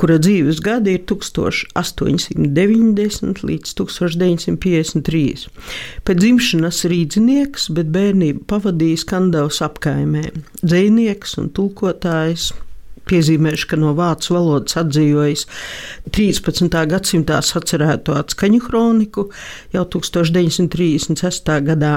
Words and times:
kura 0.00 0.16
dzīves 0.22 0.62
gadi 0.64 0.94
ir 0.96 1.02
1890 1.10 3.42
līdz 3.44 3.74
1953. 3.76 5.50
Pēc 6.08 6.22
dzimšanas 6.22 6.78
rīznieks, 6.88 7.66
bet 7.76 7.90
bērnību 7.92 8.46
pavadījis 8.48 9.04
Kandavas 9.10 9.60
apkaimē, 9.66 10.24
dzēnieks 10.64 11.36
un 11.42 11.46
tulkotājs. 11.56 12.44
Piezīmēšu, 13.10 13.66
ka 13.66 13.76
no 13.80 13.90
vācu 13.98 14.36
valodas 14.36 14.76
atdzīvojis 14.78 15.42
13. 16.14 16.70
gadsimtā 16.92 17.40
sacerēto 17.42 18.14
atskaņu 18.14 18.60
kroniku, 18.62 19.24
jau 19.74 19.82
1936. 19.96 21.50
gadā 21.66 21.94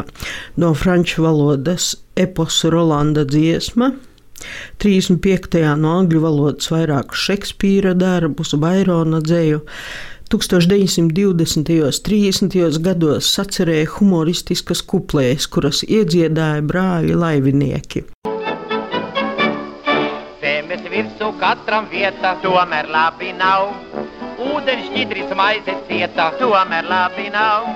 no 0.58 0.74
franču 0.74 1.22
valodas 1.28 1.94
eposu 2.18 2.74
Rolanda 2.74 3.28
dziesma, 3.30 3.94
35. 4.84 5.62
no 5.80 5.94
angļu 6.00 6.24
valodas 6.24 6.72
vairākus 6.74 7.28
Šekspīra 7.28 7.94
darbus, 7.98 8.56
Bairona 8.60 9.22
dzēju. 9.24 9.62
1920. 10.34 11.76
un 11.86 11.92
30. 12.08 12.80
gados 12.82 13.28
sacerēja 13.36 13.92
humoristiskas 14.00 14.82
kuplēs, 14.90 15.46
kuras 15.46 15.84
iedziedāja 15.86 16.64
brāļi 16.66 17.18
laivinieki. 17.24 18.06
Zemes 20.42 20.88
virsū 20.90 21.30
katram 21.44 21.86
vieta, 21.94 22.34
tomēr 22.42 22.90
labi 22.90 23.30
nav. 23.38 23.76
Ūdeņš 24.44 24.90
šķidris 24.90 25.36
maize 25.38 25.78
cieta, 25.88 26.32
tomēr 26.42 26.90
labi 26.90 27.30
nav. 27.36 27.70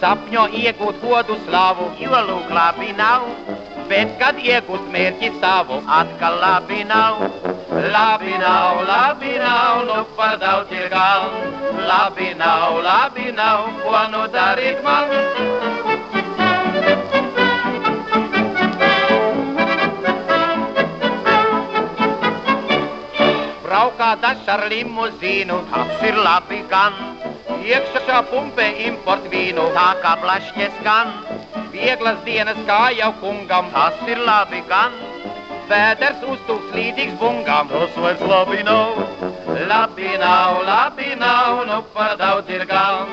Sapņo 0.00 0.48
iegūt 0.56 1.04
godu 1.04 1.36
slavu, 1.44 1.92
jo 2.00 2.24
lūk 2.30 2.48
labi 2.56 2.94
nav 2.96 3.28
bet 3.90 4.12
kad 4.20 4.38
iegūst 4.38 4.86
mērķi 4.94 5.32
savu, 5.42 5.80
atkal 5.98 6.38
labi 6.42 6.84
nav. 6.86 7.24
Labi 7.94 8.36
nav, 8.38 8.82
labi 8.86 9.32
nav, 9.42 9.82
nu 9.88 9.98
par 10.16 10.36
daudz 10.42 10.70
ir 10.74 10.86
gal. 10.92 11.26
Labi 11.90 12.30
nav, 12.38 12.78
labi 12.86 13.30
nav, 13.34 13.66
ko 13.82 14.02
nu 14.12 14.22
darīt 14.34 14.82
man. 14.86 15.10
Braukā 23.64 24.12
dažs 24.22 24.54
ar 24.54 24.66
limuzīnu, 24.70 25.58
tas 25.74 26.06
ir 26.06 26.22
labi 26.28 26.62
gan. 26.70 27.02
Iekšā 27.60 28.22
pumpē 28.30 28.70
import 28.86 29.26
vīnu, 29.34 29.66
tā 29.76 29.90
kā 30.02 30.16
blašķes 30.22 30.82
gan. 30.86 31.29
Vieglas 31.70 32.18
dienas 32.26 32.58
kā 32.66 32.90
jau 32.98 33.12
kungam, 33.20 33.68
tas 33.70 33.98
ir 34.10 34.18
labi 34.26 34.58
gan. 34.66 34.94
Vēders 35.70 36.24
uztūks 36.26 36.72
līdzīgs 36.74 37.14
bungam, 37.20 37.68
tas 37.70 37.94
vairs 38.04 38.24
labi 38.26 38.64
nav. 38.66 38.98
Labi 39.70 40.10
nav, 40.18 40.58
labi 40.66 41.14
nav, 41.20 41.60
nu 41.68 41.78
par 41.94 42.16
daudz 42.18 42.50
ir 42.50 42.64
gan. 42.66 43.06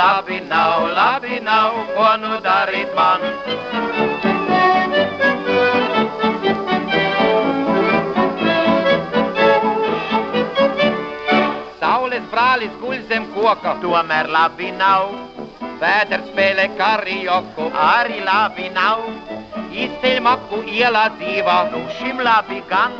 Labi 0.00 0.40
nav, 0.50 0.88
labi 0.98 1.38
nav, 1.46 1.78
ko 1.94 2.08
nu 2.24 2.40
darīt 2.42 2.90
man. 2.98 3.22
Saules 11.78 12.26
brālis 12.34 12.74
guļ 12.82 12.98
zem 13.12 13.30
koka, 13.36 13.78
tomēr 13.84 14.26
labi 14.38 14.74
nav. 14.82 15.14
Vēders 15.82 16.21
spēlē 16.32 16.66
karioku, 16.78 17.68
arī 17.76 18.22
labi 18.24 18.70
nav. 18.72 19.04
Izceļmaku 19.72 20.62
ielā 20.68 21.06
dzīvā, 21.18 21.56
nu 21.72 21.82
šim 21.98 22.20
labi 22.24 22.60
gan. 22.68 22.96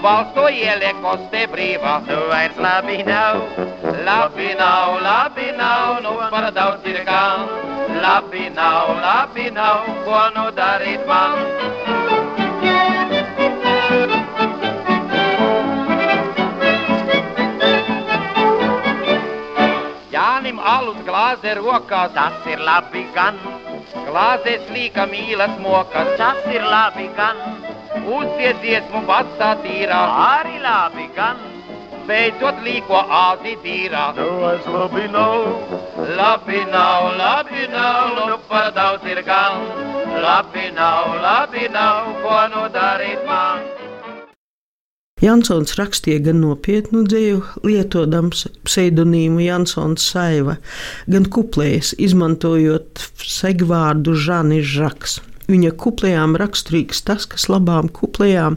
Valsto 0.00 0.46
ieliek 0.48 1.02
ostē 1.04 1.44
brīvā, 1.52 1.98
nu 2.06 2.20
vairs 2.30 2.62
labi 2.66 3.02
nav. 3.06 3.42
Labi 4.06 4.54
nav, 4.62 4.96
labi 5.04 5.50
nav, 5.58 6.00
nu 6.06 6.16
par 6.32 6.50
daudz 6.56 6.86
ir 6.94 7.02
gan. 7.10 7.46
Labi 8.00 8.48
nav, 8.56 8.96
labi 9.04 9.50
nav, 9.50 9.86
ko 10.06 10.24
nu 10.38 10.48
darīt 10.56 11.06
man. 11.10 12.19
Alus 20.72 21.00
glāze 21.06 21.54
rokā, 21.58 22.02
tas 22.16 22.46
ir 22.52 22.62
labi 22.68 23.04
gan. 23.14 23.38
Glāzē 24.06 24.56
slīka 24.66 25.06
mīlas 25.10 25.56
mokas, 25.64 26.10
tas 26.20 26.44
ir 26.54 26.66
labi 26.74 27.08
gan. 27.18 27.40
Uzdzied 28.16 28.60
dziesmu 28.62 29.02
batsā 29.08 29.54
tīrā, 29.64 30.00
arī 30.26 30.60
labi 30.66 31.08
gan. 31.16 31.40
Beidzot 32.10 32.62
līko 32.66 33.00
āzi 33.22 33.56
tīrā. 33.64 34.04
Nu, 34.18 34.30
es 34.52 34.70
labi 34.76 35.06
nav. 35.16 35.36
Labi 36.20 36.62
nav, 36.72 37.10
labi 37.18 37.66
nav, 37.74 38.22
nu 38.30 38.38
par 38.48 38.72
daudz 38.78 39.10
ir 39.14 39.22
gan. 39.26 39.68
Labi 40.26 40.70
nav, 40.78 41.12
labi 41.26 41.68
nav, 41.76 42.14
ko 42.24 42.40
nu 42.54 42.66
darīt 42.78 43.28
man. 43.28 43.79
Jansons 45.20 45.74
rakstīja 45.76 46.22
gan 46.30 46.38
nopietnu 46.40 47.02
dzīvu, 47.04 47.64
lietojams 47.68 48.46
pseidonīmu 48.64 49.42
Jansons 49.44 50.06
Saiva, 50.14 50.56
gan 51.12 51.26
kuplējas, 51.28 51.92
izmantojot 52.00 53.02
segvārdu 53.20 54.14
Žanis 54.16 54.64
Žaks. 54.70 55.20
Viņa 55.50 55.72
kuplējām 55.82 56.36
raksturīgs 56.38 57.02
tas, 57.04 57.24
kas 57.28 57.48
labām 57.50 57.88
kuplējām, 57.90 58.56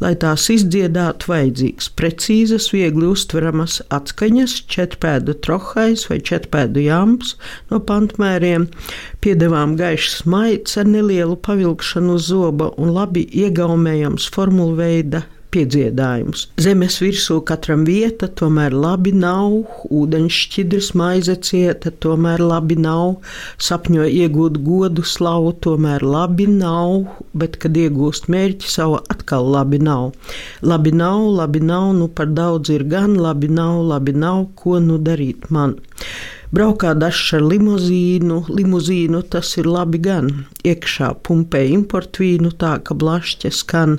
lai 0.00 0.12
tās 0.18 0.46
izdziedātu 0.54 1.28
vajadzīgs, 1.28 1.90
precīzas, 1.98 2.70
viegli 2.72 3.10
uztveramas 3.10 3.76
atskaņas, 3.92 4.54
četrpēdu 4.72 5.36
trohais 5.44 6.06
vai 6.08 6.18
četrpēdu 6.24 6.86
jāms 6.86 7.36
no 7.70 7.82
pantmēriem, 7.90 8.66
piedevām 9.22 9.76
gaišs 9.78 10.24
maids 10.24 10.80
ar 10.80 10.88
nelielu 10.88 11.36
pavilkšanu 11.36 12.16
uz 12.16 12.32
zoba 12.32 12.72
un 12.80 12.94
labi 12.96 13.26
iegaumējams 13.44 14.30
formulu 14.32 14.80
veida 15.52 15.62
piedziedājums. 15.62 16.48
Zemes 16.60 16.98
virsū 17.02 17.42
katram 17.44 17.84
vieta, 17.84 18.28
tomēr 18.28 18.72
labi 18.72 19.12
nav, 19.12 19.64
ūdeņš 19.90 20.38
šķidrs 20.44 20.94
maize 20.94 21.36
cieta, 21.36 21.90
tomēr 21.90 22.40
labi 22.40 22.76
nav, 22.76 23.20
sapņo 23.58 24.06
iegūt 24.06 24.58
godu 24.64 25.02
slavu, 25.02 25.52
tomēr 25.60 26.02
labi 26.02 26.46
nav, 26.46 27.06
bet, 27.34 27.58
kad 27.58 27.76
iegūst 27.76 28.28
mērķi 28.28 28.68
savu, 28.68 29.00
atkal 29.08 29.50
labi 29.52 29.78
nav. 29.78 30.12
Labi 30.62 30.92
nav, 30.92 31.28
labi 31.38 31.60
nav, 31.60 31.92
nu 31.94 32.08
par 32.08 32.26
daudz 32.32 32.70
ir 32.70 32.84
gan, 32.84 33.16
labi 33.16 33.48
nav, 33.48 33.82
labi 33.82 34.12
nav, 34.12 34.46
ko 34.56 34.78
nu 34.80 34.98
darīt 34.98 35.50
man. 35.50 35.76
Braukā 36.52 36.90
dažs 36.92 37.30
ar 37.38 37.46
limuzīnu, 37.48 38.42
limuzīnu 38.52 39.22
tas 39.32 39.54
ir 39.56 39.64
labi 39.72 39.96
gan. 40.04 40.26
Iekšā 40.68 41.06
pumpē 41.24 41.62
importvīnu 41.72 42.50
tā, 42.60 42.74
ka 42.84 42.92
blašķa 42.92 43.50
skan. 43.56 43.94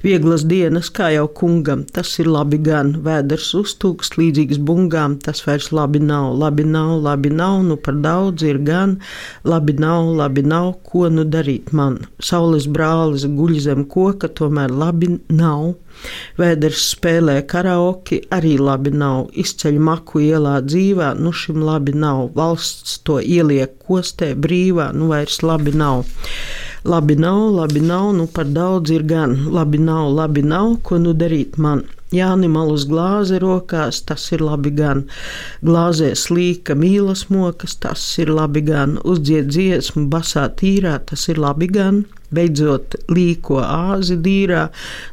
Vieglas 0.00 0.46
dienas, 0.48 0.88
kā 0.96 1.10
jau 1.12 1.26
kungam, 1.40 1.82
tas 1.84 2.14
ir 2.22 2.30
labi 2.32 2.56
gan. 2.64 2.94
Vēders 3.04 3.50
uztūks 3.58 4.14
līdzīgs 4.16 4.62
bungām, 4.64 5.18
tas 5.20 5.44
vairs 5.44 5.68
labi 5.76 6.00
nav. 6.00 6.30
Labi 6.40 6.64
nav, 6.64 6.94
labi 7.04 7.34
nav, 7.42 7.58
nu 7.68 7.76
par 7.76 8.00
daudz 8.00 8.48
ir 8.48 8.62
gan. 8.64 8.96
Labi 9.44 9.76
nav, 9.76 10.08
labi 10.22 10.46
nav, 10.54 10.72
ko 10.88 11.04
nu 11.12 11.28
darīt 11.28 11.68
man. 11.76 12.00
Saules 12.16 12.64
brālis 12.64 13.28
guļ 13.28 13.60
zem 13.68 13.84
koka, 13.92 14.32
tomēr 14.40 14.72
labi 14.72 15.18
nav. 15.28 15.74
Vēders 16.40 16.82
spēlē 16.94 17.40
karaoki, 17.50 18.22
arī 18.32 18.54
labi 18.60 18.92
nav. 18.94 19.28
Izceļ 19.42 19.78
maku 19.90 20.22
ielā 20.24 20.56
dzīvā, 20.64 21.12
nu 21.20 21.32
šim 21.36 21.60
labi 21.66 21.89
nav. 21.92 22.30
Valsts 22.34 22.98
to 23.04 23.20
ieliek 23.20 23.76
kostē 23.86 24.32
brīvā, 24.34 24.90
nu 24.96 25.10
vairs 25.12 25.42
labi 25.42 25.72
nav. 25.76 26.04
Labi 26.84 27.16
nav, 27.20 27.50
labi 27.52 27.80
nav, 27.84 28.12
nu 28.16 28.26
par 28.26 28.48
daudz 28.56 28.90
ir 28.90 29.02
gan. 29.04 29.36
Labi 29.52 29.78
nav, 29.78 30.08
labi 30.16 30.42
nav, 30.42 30.78
ko 30.82 30.98
nu 30.98 31.12
darīt 31.12 31.58
man. 31.60 31.84
Jānis 32.10 32.50
malus 32.50 32.86
glāze 32.90 33.38
rokās, 33.38 34.00
tas 34.02 34.24
ir 34.34 34.40
labi 34.42 34.72
gan. 34.74 35.04
Glāzē 35.62 36.08
slīka 36.18 36.74
mīlas 36.74 37.28
mokas, 37.30 37.76
tas 37.84 38.02
ir 38.18 38.32
labi 38.34 38.64
gan. 38.66 38.96
Uzdzied 39.04 39.52
dziesmu, 39.52 40.08
basā 40.10 40.48
tīrā, 40.62 40.96
tas 41.06 41.28
ir 41.30 41.38
labi 41.38 41.68
gan. 41.70 42.02
Beidzot, 42.34 42.96
līko 43.10 43.60
āzi 43.62 44.16
dīrā, 44.24 44.68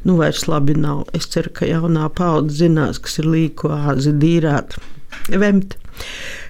nu 0.05 0.17
vairs 0.21 0.47
labi 0.49 0.77
nav. 0.77 1.03
Es 1.17 1.29
ceru, 1.33 1.53
ka 1.53 1.69
jaunā 1.69 2.09
paudze 2.17 2.63
zinās, 2.63 3.01
kas 3.01 3.19
ir 3.21 3.29
līko 3.29 3.75
āzi 3.75 4.15
dīrāt. 4.17 4.79
Vemt. 5.29 5.77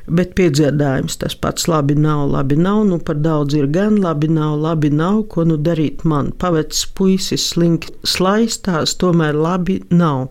Bet 0.07 0.38
piedziedājums 0.39 1.17
tas 1.19 1.33
pats 1.35 1.65
labi 1.67 1.97
nav, 1.99 2.21
labi 2.31 2.55
nav, 2.55 2.85
nu 2.88 2.95
par 3.03 3.17
daudz 3.19 3.57
ir 3.57 3.65
gan, 3.75 3.97
labi 3.99 4.29
nav, 4.31 4.53
labi 4.63 4.88
nav, 4.88 5.17
ko 5.33 5.44
nu 5.44 5.57
darīt 5.59 6.05
man. 6.07 6.29
Pavecs 6.39 6.85
puisis 6.95 7.49
slinki 7.51 7.91
slaistās, 8.07 8.94
tomēr 9.01 9.35
labi 9.35 9.81
nav. 9.91 10.29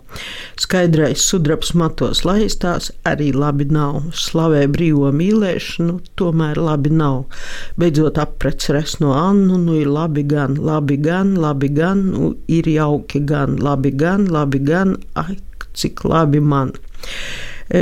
Skaidrais 0.64 1.20
sudrabs 1.28 1.74
matos 1.76 2.24
laistās, 2.24 2.88
arī 3.04 3.34
labi 3.36 3.66
nav. 3.68 3.98
Slavē 4.16 4.62
brīvo 4.72 5.10
mīlēšanu, 5.12 5.98
tomēr 6.16 6.56
labi 6.56 6.94
nav. 6.96 7.26
Beidzot 7.76 8.16
aprec 8.22 8.70
res 8.72 8.96
no 9.04 9.12
Annu, 9.12 9.58
nu 9.60 9.76
ir 9.82 9.90
labi 9.92 10.24
gan, 10.24 10.56
labi 10.56 10.96
gan, 11.04 11.34
labi 11.36 11.68
gan, 11.76 12.00
nu 12.14 12.32
ir 12.48 12.72
jauki 12.72 13.20
gan, 13.28 13.58
labi 13.60 13.92
gan, 13.92 14.24
labi 14.32 14.62
gan, 14.64 14.96
ai, 15.20 15.36
cik 15.76 16.00
labi 16.08 16.40
man. 16.40 16.72
E, 17.66 17.80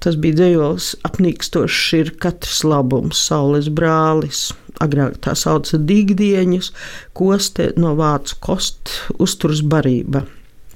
tas 0.00 0.16
bija 0.20 0.38
dzējols, 0.40 0.92
apnīkstošs 1.04 1.82
ir 1.98 2.14
katrs 2.22 2.62
labums, 2.64 3.20
saules 3.28 3.68
brālis. 3.68 4.48
Agrāk 4.80 5.18
tā 5.24 5.32
sauca 5.36 5.78
dīgdieņus, 5.80 6.72
koste 7.16 7.70
no 7.80 7.94
vācu 7.96 8.36
kost, 8.44 8.92
uzturs 9.20 9.62
barība. 9.64 10.26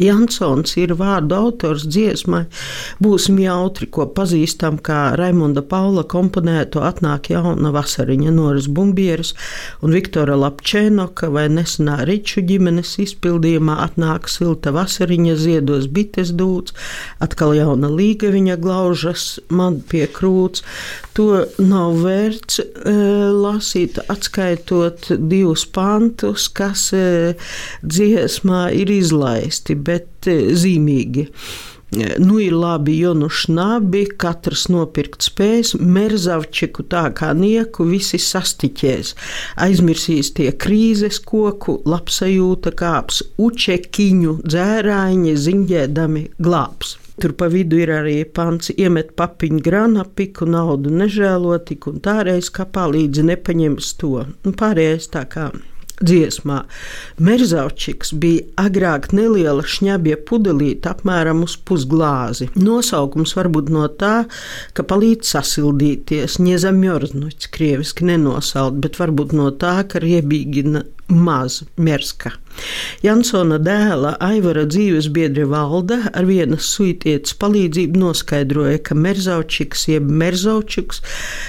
Jansons 0.01 0.77
ir 0.81 0.95
vārdu 0.99 1.37
autors 1.37 1.85
dziesmai 1.89 2.47
Būsim 3.03 3.39
jautri, 3.43 3.89
ko 3.93 4.07
pazīstam 4.17 4.79
kā 4.85 5.15
Raimonda 5.19 5.63
Paula 5.67 6.05
komponēto 6.09 6.83
Atnāk 6.87 7.31
jauna 7.33 7.73
vasariņa 7.75 8.33
Noras 8.35 8.69
Bumbieras 8.71 9.35
un 9.85 9.95
Viktora 9.97 10.39
Lapčēnoka 10.41 11.31
vai 11.33 11.47
nesenā 11.53 12.01
Riču 12.09 12.45
ģimenes 12.47 12.97
izpildījumā 13.05 13.79
Atnāk 13.87 14.29
silta 14.33 14.73
vasariņa 14.77 15.37
ziedos 15.41 15.89
bites 15.93 16.33
dūts, 16.37 16.75
atkal 17.25 17.55
jauna 17.59 17.91
līga 17.93 18.31
viņa 18.33 18.57
glaužas 18.61 19.27
man 19.49 19.81
pie 19.91 20.07
krūts. 20.11 20.65
To 21.19 21.45
nav 21.59 21.99
vērts 22.05 22.61
e, 22.61 22.93
lasīt, 23.35 23.99
atskaitot 24.13 25.11
divus 25.19 25.67
pantus, 25.69 26.47
kas 26.49 26.87
e, 26.97 27.35
dziesmā 27.83 28.69
ir 28.77 28.93
izlaisti 28.95 29.77
eh, 30.29 30.51
zīmīgi. 30.53 31.29
Nu, 32.19 32.37
ir 32.39 32.53
labi, 32.55 32.93
jo 33.03 33.17
nu 33.19 33.27
šnabi, 33.35 34.05
katrs 34.23 34.69
nopirkt 34.71 35.25
spējas, 35.27 35.73
merzavčiku 35.75 36.85
tā 36.87 37.09
kā 37.19 37.33
nieku, 37.35 37.83
visi 37.89 38.21
sastiķēs. 38.23 39.11
Aizmirsīs 39.67 40.31
tie 40.37 40.53
krīzes 40.55 41.19
koku, 41.27 41.81
labsajūta 41.91 42.71
kāps, 42.79 43.25
učekiņu, 43.43 44.37
dzērāņi, 44.47 45.35
ziņģēdami 45.47 46.25
glābs. 46.39 46.95
Tur 47.21 47.35
pa 47.37 47.51
vidu 47.53 47.83
ir 47.83 47.91
arī 47.93 48.21
pants, 48.39 48.71
iemet 48.71 49.11
papiņu 49.19 49.59
granapiku, 49.67 50.47
naudu 50.49 50.95
nežēlo 50.95 51.59
tik 51.67 51.91
un 51.91 51.99
tāreiz, 52.07 52.53
kā 52.55 52.71
palīdzi 52.71 53.27
nepaņems 53.35 53.93
to. 54.01 54.15
Nu, 54.47 54.55
pārējais 54.55 55.11
tā 55.13 55.27
kā 55.29 55.51
dziesmā. 56.05 56.63
Merzaučiks 57.21 58.15
bija 58.23 58.47
agrāk 58.61 59.11
neliela 59.17 59.65
šņabja 59.67 60.21
pudelīte, 60.29 60.93
apmēram 60.95 61.45
uz 61.47 61.57
pusglāzi. 61.69 62.51
Nosaukums 62.57 63.37
varbūt 63.39 63.73
no 63.75 63.87
tā, 64.01 64.25
ka 64.77 64.87
palīdz 64.87 65.35
sasildīties, 65.35 66.41
niezamjorznuķis, 66.43 67.53
krieviski 67.55 68.09
nenosaukt, 68.13 68.81
bet 68.85 69.01
varbūt 69.01 69.37
no 69.37 69.51
tā, 69.53 69.81
ka 69.89 70.03
riebīgi 70.03 70.65
maz 71.11 71.61
merska. 71.77 72.33
Jansona 73.03 73.59
dēla 73.63 74.15
Aivara 74.23 74.65
dzīves 74.69 75.11
biedri 75.15 75.47
Valda 75.49 76.01
ar 76.15 76.27
vienas 76.29 76.69
suitietes 76.75 77.35
palīdzību 77.41 78.01
noskaidroja, 78.01 78.81
ka 78.87 78.97
merzaučiks 78.99 79.89
jeb 79.91 80.11
merzaučiks 80.23 81.03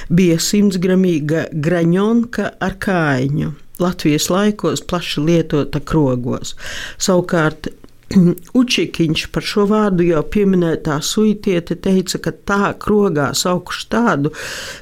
bija 0.09 0.39
simtsgramīga 0.41 1.47
graņonka 1.53 2.53
ar 2.61 2.77
kājiņu. 2.81 3.51
Latvijas 3.81 4.29
laikos 4.31 4.83
plaši 4.87 5.25
lietota 5.27 5.81
krogos. 5.83 6.55
Savukārt 7.01 7.71
Učikiņš 8.61 9.27
par 9.33 9.45
šo 9.45 9.65
vārdu 9.69 10.05
jau 10.07 10.21
pieminētā 10.33 10.97
suitiete 11.05 11.77
teica, 11.79 12.19
ka 12.23 12.33
tā 12.47 12.73
krogā 12.81 13.31
saukuši 13.37 13.85
tādu, 13.91 14.33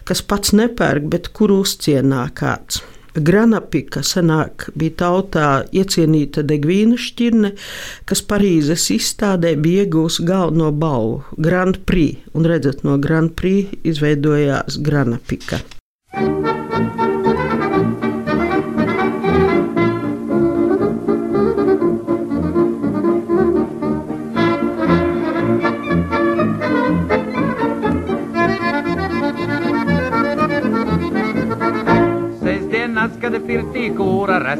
kas 0.08 0.24
pats 0.26 0.56
nepērk, 0.58 1.10
bet 1.14 1.34
kuru 1.36 1.62
uzcienā 1.66 2.26
kāds. 2.38 2.82
Granapika 3.20 4.04
senāk 4.06 4.68
bija 4.78 4.96
tautā 5.02 5.48
iecienīta 5.76 6.44
degvīna 6.46 7.00
šķirne, 7.00 7.52
kas 8.08 8.22
Parīzes 8.30 8.86
izstādē 8.96 9.56
bija 9.60 9.88
iegūs 9.88 10.22
galveno 10.26 10.70
balvu 10.72 11.24
Grand 11.38 11.82
Prix, 11.90 12.22
un 12.38 12.48
redzat, 12.48 12.86
no 12.86 13.00
Grand 13.02 13.34
Prix 13.36 13.82
izveidojās 13.84 14.80
Granapika. 14.86 15.60
kad 16.14 16.49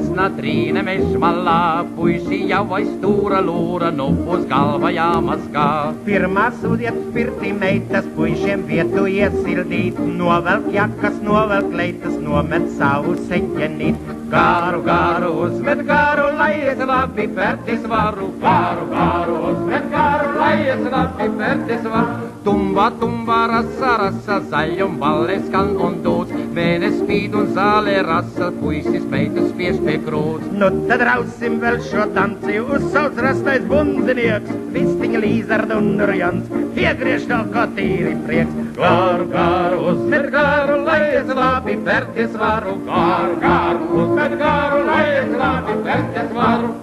kūra 0.10 0.26
resna 0.26 0.36
trīne 0.36 0.82
mežmalā, 0.84 1.86
puiši 1.96 2.50
jau 2.50 2.66
aiz 2.74 2.88
stūra 2.98 3.42
lūra, 3.42 3.92
nu 3.92 4.10
uz 4.34 4.46
galva 4.50 4.90
jāmaskā. 4.92 5.94
Pirmā 6.06 6.50
sūdiet 6.62 6.98
pirtī 7.14 7.54
meitas, 7.54 8.06
puišiem 8.16 8.66
vietu 8.66 9.06
iesildīt, 9.06 10.00
novelk 10.00 10.72
jakas, 10.74 11.22
novelk 11.22 11.74
leitas, 11.74 12.18
nomet 12.18 12.70
savu 12.78 13.16
seķenīt. 13.30 13.96
Garu, 14.30 14.84
garu, 14.86 15.30
uzmet 15.46 15.80
garu, 15.88 16.28
lai 16.38 16.54
es 16.70 16.78
labi 16.78 17.28
pērtis 17.28 17.82
varu. 17.90 18.30
Garu, 18.42 18.86
garu, 18.92 19.38
uzmet 19.52 19.90
garu, 19.90 20.36
lai 20.38 20.70
es 20.70 20.84
labi 20.86 21.30
pērtis 21.38 21.88
varu. 21.90 22.30
Tumba, 22.44 22.92
tumba, 23.02 23.40
rasa, 23.50 23.98
rasa, 24.04 24.38
zaļum 24.52 25.00
balles 25.02 25.48
skan 25.50 25.74
un 25.82 25.98
dūts. 26.06 26.19
Mēnes 26.50 26.96
spīd 26.98 27.36
un 27.38 27.52
zālē 27.54 28.00
rasa, 28.06 28.48
puisis 28.58 29.04
meitas 29.12 29.52
spiež 29.52 29.78
pie 29.86 30.00
krūts. 30.02 30.48
Nu 30.58 30.70
tad 30.90 31.04
rausim 31.06 31.60
vēl 31.62 31.78
šo 31.86 32.08
danci, 32.16 32.58
uzsauc 32.60 33.22
rastais 33.22 33.68
bundzinieks. 33.70 34.56
Vistiņa 34.74 35.22
līzarda 35.26 35.78
un 35.78 36.02
rjans, 36.10 36.50
iegriež 36.74 37.30
to 37.30 37.40
kā 37.54 37.68
tīri 37.78 38.18
prieks. 38.26 38.58
Garu, 38.80 39.30
garu, 39.30 39.80
uzmet 39.94 40.30
garu, 40.34 40.82
lai 40.90 41.02
es 41.22 41.34
labi 41.38 41.78
pērtis 41.86 42.38
varu. 42.42 42.80
Garu, 42.90 43.40
garu, 43.46 43.90
uzmet 44.04 44.38
garu, 44.42 44.86
lai 44.90 45.04
es 45.22 45.36
labi 45.38 45.82
pērties 45.86 46.38
varu. 46.38 46.78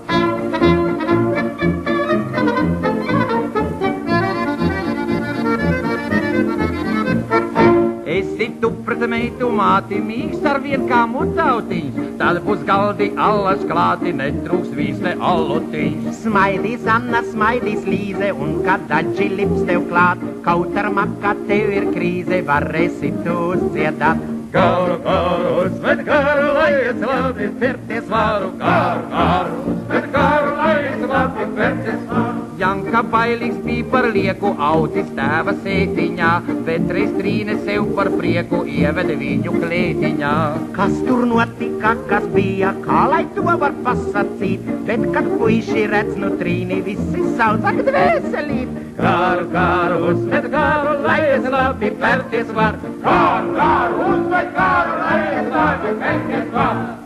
Esi 8.47 8.61
tu 8.63 8.69
pret 8.87 9.01
meitu 9.11 9.47
māti, 9.51 9.97
mīkst 10.09 10.45
ar 10.47 10.61
vien 10.63 10.85
kā 10.87 11.01
mutautiņš, 11.11 11.97
tad 12.21 12.37
būs 12.45 12.61
galdi 12.69 13.09
allaž 13.29 13.65
klāti, 13.67 14.13
netrūks 14.21 14.69
vīs 14.77 15.01
ne 15.03 15.17
alutiņš. 15.31 16.05
Smaidīs 16.21 16.87
Anna, 16.97 17.25
smaidīs 17.33 17.83
Līze, 17.91 18.29
un 18.45 18.61
kad 18.69 18.85
daži 18.93 19.27
lips 19.33 19.67
tev 19.67 19.89
klāt, 19.91 20.23
kaut 20.47 20.79
ar 20.79 20.93
makā 20.95 21.35
tev 21.51 21.75
ir 21.75 21.89
krīze, 21.97 22.39
varēsi 22.47 23.11
tu 23.27 23.35
uzdziedāt. 23.57 24.23
Garu, 24.55 25.01
garu, 25.09 25.51
uzmet 25.65 26.07
garu, 26.07 26.47
lai 26.61 26.71
es 26.93 27.03
labi 27.03 27.51
pirties 27.65 28.07
varu. 28.15 28.55
Garu, 28.63 29.03
garu, 29.17 29.59
uzmet 29.75 30.09
garu, 30.15 30.57
lai 30.63 30.79
es 30.95 31.05
labi 31.17 31.51
pirties 31.59 32.09
varu. 32.13 32.26
Janka 32.67 32.99
bailīgs 33.07 33.59
bija 33.63 33.85
par 33.93 34.07
lieku, 34.11 34.49
autis 34.69 35.11
tēva 35.15 35.53
sētiņā, 35.61 36.31
bet 36.67 36.89
reiz 36.97 37.13
trīne 37.15 37.55
sev 37.61 37.93
par 37.99 38.11
prieku 38.17 38.65
ieveda 38.67 39.15
viņu 39.21 39.53
klētiņā. 39.61 40.33
Kas 40.75 40.97
tur 41.07 41.23
notika, 41.31 41.93
kas 42.11 42.27
bija, 42.35 42.73
kā 42.83 43.05
lai 43.13 43.23
to 43.39 43.47
var 43.47 43.77
pasakīt, 43.87 44.67
bet 44.91 45.07
kad 45.15 45.31
puiši 45.37 45.87
redz 45.95 46.19
nu 46.19 46.33
trīni, 46.43 46.83
visi 46.91 47.23
sauc 47.39 47.71
ak 47.71 47.79
dvēselīt. 47.87 48.75
Garu, 48.99 49.47
garu, 49.55 50.03
uzmet 50.11 50.51
garu, 50.59 50.99
lai 51.07 51.21
es 51.39 51.47
labi 51.55 51.95
pērties 52.03 52.51
varu. 52.59 52.97
Garu, 53.07 53.59
garu, 53.63 54.07
uzmet 54.11 54.55
garu, 54.59 55.03
lai 55.07 55.25
es 55.39 55.53
labi 55.55 55.99
pērties 56.03 56.55
varu. 56.59 57.06